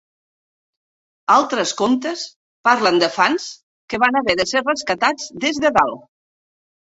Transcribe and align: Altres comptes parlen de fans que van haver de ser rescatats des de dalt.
Altres 1.33 1.73
comptes 1.81 2.23
parlen 2.69 2.97
de 3.03 3.09
fans 3.17 3.45
que 3.93 4.01
van 4.05 4.19
haver 4.21 4.37
de 4.41 4.47
ser 4.53 4.65
rescatats 4.65 5.31
des 5.47 5.61
de 5.67 5.71
dalt. 5.77 6.09